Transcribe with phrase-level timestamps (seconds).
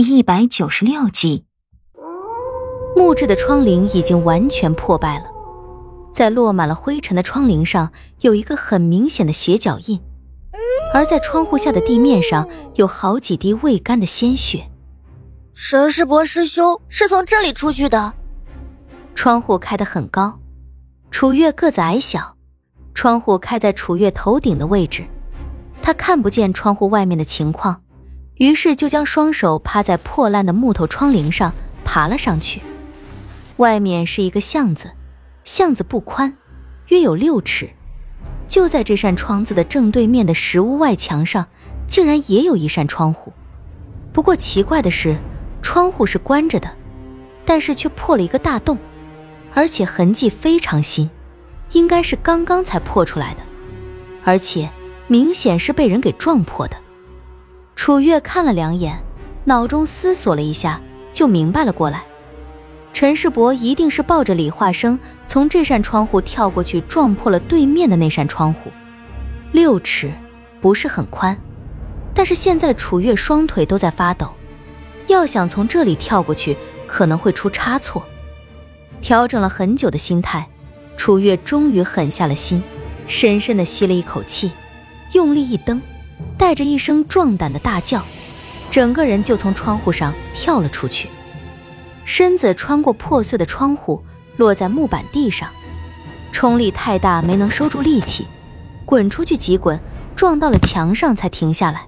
[0.00, 1.44] 第一百九十六集，
[2.94, 5.24] 木质的窗棂已经完全破败了，
[6.12, 7.90] 在落满了灰尘的窗棂上
[8.20, 10.00] 有一个很明显的血脚印，
[10.94, 14.70] 而在窗户下的地面上有好几滴未干的鲜血。
[15.52, 18.14] 陈世伯师兄是从这里出去的。
[19.16, 20.38] 窗户开得很高，
[21.10, 22.36] 楚月个子矮小，
[22.94, 25.04] 窗户开在楚月头顶的位置，
[25.82, 27.82] 他看不见窗户外面的情况。
[28.38, 31.52] 于是就将双手趴在破烂的木头窗棂上
[31.84, 32.62] 爬了上去。
[33.58, 34.92] 外面是一个巷子，
[35.44, 36.36] 巷子不宽，
[36.88, 37.70] 约有六尺。
[38.46, 41.46] 就在这扇窗子的正对面的石屋外墙上，
[41.86, 43.32] 竟然也有一扇窗户。
[44.12, 45.16] 不过奇怪的是，
[45.60, 46.70] 窗户是关着的，
[47.44, 48.78] 但是却破了一个大洞，
[49.52, 51.10] 而且痕迹非常新，
[51.72, 53.40] 应该是刚刚才破出来的，
[54.24, 54.70] 而且
[55.08, 56.76] 明显是被人给撞破的。
[57.78, 59.00] 楚月看了两眼，
[59.44, 60.80] 脑中思索了一下，
[61.12, 62.02] 就明白了过来。
[62.92, 64.98] 陈世伯一定是抱着李化生
[65.28, 68.72] 从这扇窗户跳过去，撞破了对面的那扇窗户。
[69.52, 70.10] 六尺，
[70.60, 71.38] 不是很宽，
[72.12, 74.28] 但是现在楚月双腿都在发抖，
[75.06, 76.56] 要想从这里跳过去，
[76.88, 78.04] 可能会出差错。
[79.00, 80.48] 调整了很久的心态，
[80.96, 82.60] 楚月终于狠下了心，
[83.06, 84.50] 深深的吸了一口气，
[85.12, 85.80] 用力一蹬。
[86.36, 88.02] 带着一声壮胆的大叫，
[88.70, 91.08] 整个人就从窗户上跳了出去，
[92.04, 94.02] 身子穿过破碎的窗户，
[94.36, 95.48] 落在木板地上，
[96.32, 98.26] 冲力太大，没能收住力气，
[98.84, 99.78] 滚出去几滚，
[100.14, 101.86] 撞到了墙上才停下来。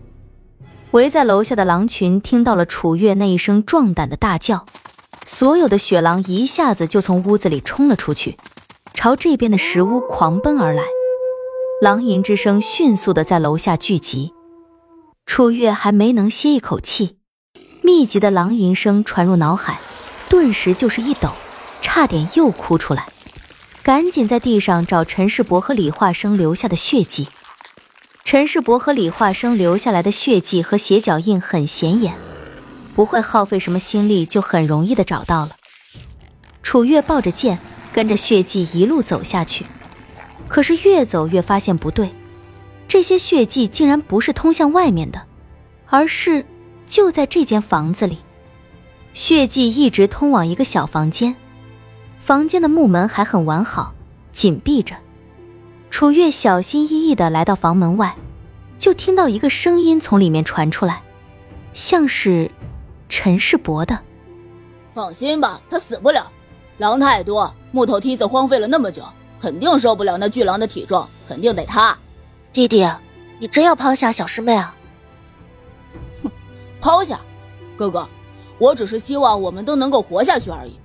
[0.91, 4.67] 围在楼下的狼群听到了楚月那一声壮胆的大叫，
[5.25, 8.37] 所有的雪狼一下子就从屋子里冲了出去，
[8.93, 10.83] 朝这边的石屋狂奔而来，
[11.83, 14.35] 狼吟之声迅速的在楼下聚集。
[15.25, 17.17] 楚月还没能歇一口气，
[17.83, 19.81] 密集的狼吟声传入脑海，
[20.29, 21.31] 顿时就是一抖，
[21.81, 23.09] 差点又哭出来，
[23.83, 27.29] 赶紧在地上找陈世伯和李化生留下的血迹。
[28.25, 32.13] 陈世伯和李化生留下来的血迹和血脚印很显眼，
[32.95, 35.57] 不会耗费什么心力就很容易的找到了。
[36.63, 37.59] 楚月抱着剑，
[37.91, 39.65] 跟着血迹一路走下去，
[40.49, 42.11] 可是越走越发现不对。
[42.89, 45.23] 这些血迹竟然不是通向外面的，
[45.87, 46.45] 而是
[46.87, 48.19] 就在这间房子里。
[49.15, 51.37] 血迹一直通往一个小房间，
[52.21, 53.95] 房间的木门还很完好，
[54.33, 54.97] 紧闭着。
[55.89, 58.15] 楚月小心翼翼地来到房门外，
[58.79, 61.03] 就听到一个声音从里面传出来，
[61.73, 62.51] 像是
[63.09, 63.99] 陈世伯的。
[64.93, 66.31] 放心吧，他死不了。
[66.79, 69.05] 狼太多，木头梯子荒废了那么久，
[69.41, 71.97] 肯定受不了那巨狼的体重，肯定得塌。
[72.53, 72.87] 弟弟，
[73.39, 74.75] 你真要抛下小师妹啊？
[76.23, 76.31] 哼，
[76.81, 77.19] 抛下，
[77.77, 78.07] 哥哥，
[78.59, 80.79] 我只是希望我们都能够活下去而已。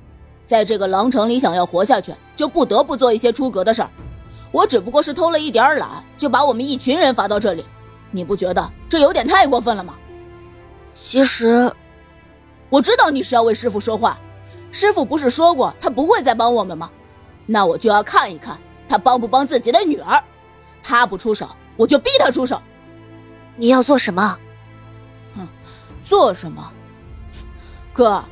[0.46, 3.90] 在这个狼城里，想要活下去，就不得不做一些出格的事儿。
[4.52, 7.66] 我只不过是偷了一点懒，就把我们一群人罚到这里，
[8.12, 9.96] 你不觉得这有点太过分了吗？
[10.94, 11.70] 其实，
[12.70, 14.18] 我知道你是要为师傅说话。
[14.72, 16.90] 师傅不是说过他不会再帮我们吗？
[17.46, 20.24] 那我就要看一看他帮不帮自己的女儿。
[20.82, 22.62] 他不出手，我就逼他出手。
[23.56, 24.38] 你要做什么？
[25.36, 25.48] 哼，
[26.04, 26.72] 做什么？
[27.94, 28.24] 哥，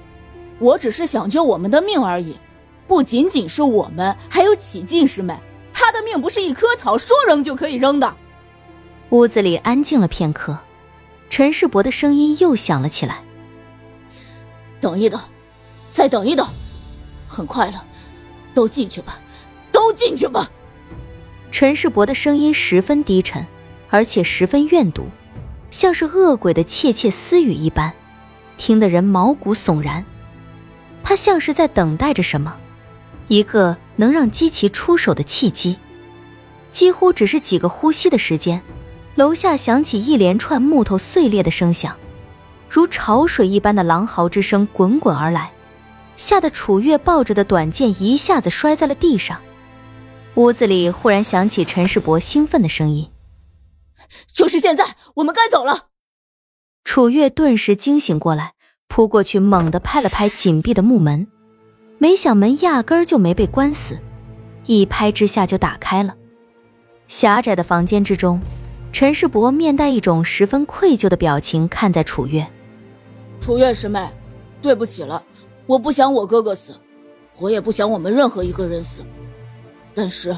[0.60, 2.38] 我只是想救我们的命而已。
[2.86, 5.36] 不仅仅是我们，还有启进师妹，
[5.72, 8.16] 她的命不是一棵草，说扔就可以扔的。
[9.10, 10.58] 屋子里安静了片刻，
[11.30, 13.24] 陈世伯的声音又响了起来
[14.82, 15.20] ：“等一等，
[15.90, 16.46] 再等一等，
[17.28, 17.86] 很快了，
[18.54, 19.20] 都进去吧，
[19.72, 20.50] 都进去吧。”
[21.52, 23.46] 陈世伯的声音十分低沉，
[23.90, 25.08] 而且十分怨毒，
[25.70, 27.94] 像是恶鬼的窃窃私语一般，
[28.58, 30.04] 听得人毛骨悚然。
[31.04, 32.56] 他像是在等待着什么，
[33.28, 35.78] 一个能让姬奇出手的契机。
[36.72, 38.62] 几乎只是几个呼吸的时间，
[39.14, 41.96] 楼下响起一连串木头碎裂的声响，
[42.68, 45.52] 如潮水一般的狼嚎之声滚滚而来，
[46.16, 49.42] 吓得楚月抱着的短剑一下子摔在了地上。
[50.36, 53.10] 屋子里忽然响起陈世伯兴奋的声音
[54.34, 55.90] ：“就是现在，我们该走了。”
[56.84, 58.54] 楚月顿时惊醒过来，
[58.88, 61.28] 扑过去猛地拍了拍紧闭的木门，
[61.98, 64.00] 没想门压根儿就没被关死，
[64.66, 66.16] 一拍之下就打开了。
[67.08, 68.42] 狭窄的房间之中，
[68.92, 72.48] 陈世伯面带一种十分愧疚的表情看在楚月
[73.40, 74.10] ：“楚月师妹，
[74.62, 75.24] 对不起了，
[75.66, 76.76] 我不想我哥哥死，
[77.40, 79.04] 我也不想我们任何一个人死。”
[79.96, 80.36] 但是，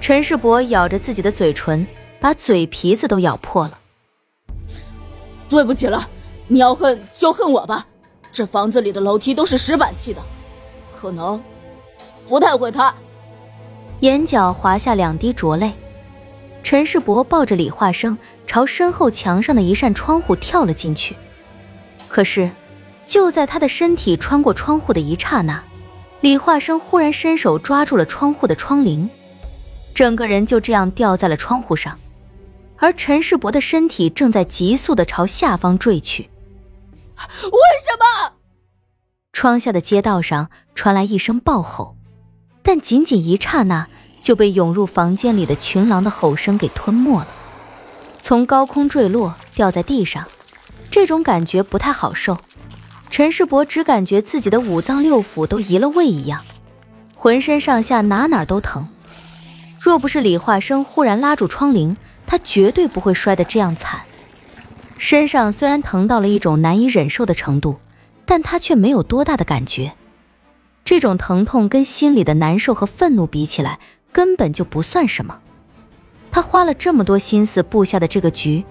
[0.00, 1.86] 陈世伯咬着自己的嘴唇，
[2.20, 3.78] 把嘴皮子都咬破了。
[5.48, 6.08] 对不起了，
[6.48, 7.86] 你要恨就恨我吧，
[8.32, 10.20] 这房子里的楼梯都是石板砌的，
[10.92, 11.42] 可能
[12.26, 12.94] 不太会塌。
[14.00, 15.72] 眼角滑下两滴浊泪，
[16.62, 21.16] 陈世伯抱着李化生朝身后墙上的一扇窗户跳了进去。
[22.08, 22.50] 可是，
[23.10, 25.64] 就在他的身体穿过窗户的一刹那，
[26.20, 29.08] 李化生忽然伸手抓住了窗户的窗棂，
[29.92, 31.98] 整个人就这样掉在了窗户上，
[32.76, 36.30] 而陈世伯的身体正在急速的朝下方坠去。
[37.16, 38.34] 为什么？
[39.32, 41.96] 窗下的街道上传来一声暴吼。
[42.62, 43.88] 但仅仅一刹那，
[44.22, 47.26] 就被涌入房间里的群狼的吼声给吞没了。
[48.20, 50.28] 从高空坠落，掉在地上，
[50.92, 52.38] 这种感觉不太好受。
[53.10, 56.42] 陈世伯只感觉自己的五脏六腑都移了位一样，
[57.16, 58.88] 浑身上下哪哪都疼。
[59.80, 64.00] 若不是李化生忽然拉住窗棂，他绝对不会摔得这样惨。
[64.96, 67.76] 身上虽然疼到了一种难以忍受的程度，
[68.24, 69.92] 但他却没有多大的感觉。
[70.84, 73.80] 这种疼痛跟心里的难受和愤怒比起来，
[74.12, 75.40] 根本就不算什么。
[76.30, 78.64] 他花了这么多心思布下的这个局，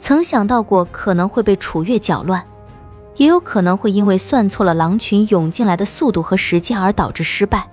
[0.00, 2.42] 曾想到过可能会被楚月搅乱，
[3.16, 7.68] 也有可能会因为算错了狼群涌进来的速度和时间而导致失败。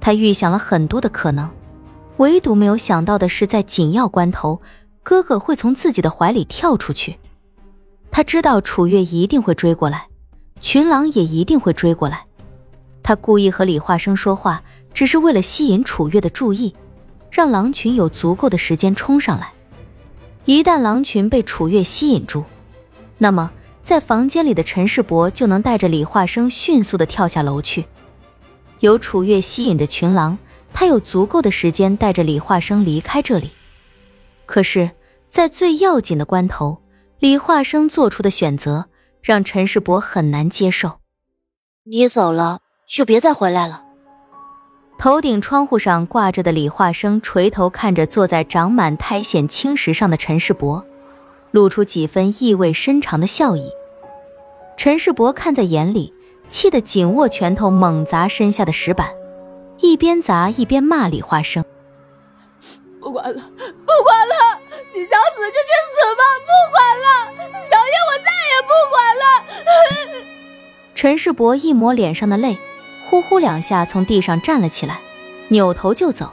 [0.00, 1.50] 他预想了很多的可能，
[2.16, 4.60] 唯独没有想到的是，在紧要关头，
[5.02, 7.18] 哥哥会从自己的怀里跳出去。
[8.10, 10.08] 他知道楚月一定会追过来，
[10.60, 12.24] 群狼也一定会追过来。
[13.02, 14.62] 他故意和李化生说话，
[14.92, 16.74] 只是为了吸引楚月的注意，
[17.30, 19.52] 让狼群有足够的时间冲上来。
[20.44, 22.44] 一旦狼群被楚月吸引住，
[23.18, 23.50] 那么
[23.90, 27.86] 在房间里的陈世伯就能带着李化生迅速的跳下楼去。
[28.78, 30.38] 有楚月吸引着群狼，
[30.72, 33.50] 他有足够的时间带着李化生离开这里。
[34.46, 34.92] 可是，
[35.28, 36.80] 在最要紧的关头，
[37.18, 38.86] 李化生做出的选择
[39.20, 41.00] 让陈世伯很难接受。
[41.82, 42.60] 你走了。
[42.88, 43.82] 就别再回来了。
[45.00, 50.86] 头顶窗户上挂着的李化生垂头看着坐在长满苔藓青石上的陈世伯，
[51.50, 53.68] 露出几分意味深长的笑意。
[54.82, 56.14] 陈世伯看在眼里，
[56.48, 59.10] 气得紧握拳头猛砸身下的石板，
[59.76, 61.62] 一边砸一边骂李花生
[62.98, 64.58] ：“不管了，不管了，
[64.94, 67.06] 你想死就去死吧，不管了，
[67.68, 70.24] 小叶我再也不管了。”
[70.94, 72.56] 陈世伯一抹脸上的泪。
[73.04, 74.98] 呼呼两下，从地上站了起来，
[75.48, 76.30] 扭头就走，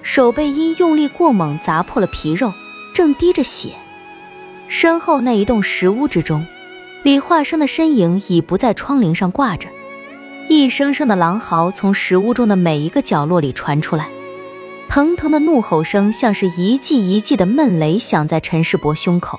[0.00, 2.54] 手背因用力过猛砸破了皮肉，
[2.94, 3.74] 正滴着血。
[4.66, 6.46] 身后那一栋石屋之中，
[7.06, 9.68] 李化生的身影已不在窗棂上挂着，
[10.48, 14.08] 一声声的狼嚎从石屋中的每一个角落里传出来，
[14.88, 19.38] 腾腾的怒吼声像是一记一记的闷雷响在陈世伯胸口。